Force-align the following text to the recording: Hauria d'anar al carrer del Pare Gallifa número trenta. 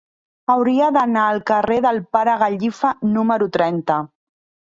Hauria 0.51 0.87
d'anar 0.95 1.25
al 1.33 1.41
carrer 1.49 1.77
del 1.87 1.99
Pare 2.17 2.35
Gallifa 2.45 2.95
número 3.19 3.51
trenta. 3.61 4.01